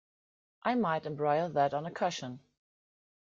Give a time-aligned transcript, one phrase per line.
[0.63, 2.39] I might embroider that on a cushion.